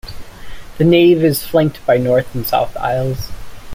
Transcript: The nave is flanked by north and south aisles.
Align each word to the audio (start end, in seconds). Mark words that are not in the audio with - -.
The 0.79 0.83
nave 0.83 1.23
is 1.23 1.45
flanked 1.45 1.85
by 1.85 1.97
north 1.97 2.33
and 2.33 2.43
south 2.43 2.75
aisles. 2.75 3.29